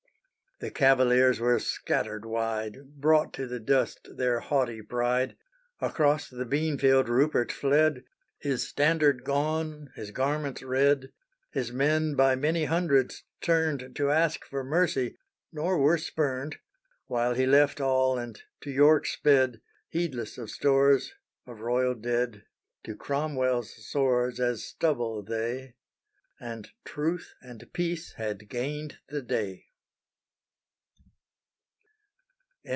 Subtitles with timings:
[0.59, 5.35] The Cavaliers were scattered wide, Brought to the dust their haughty pride;
[5.79, 8.03] Across the beanfield Rupert fled,
[8.37, 11.11] His standard gone, his garments red;
[11.51, 15.17] His men by many hundreds turned To ask for mercy,
[15.51, 16.57] nor were spurned;
[17.07, 21.15] While he left all and to York sped, Heedless of stores,
[21.47, 22.43] or Royal dead.
[22.83, 25.73] To Cromwell's swords as stubble they,
[26.39, 29.65] And Truth and Peace had gained the day.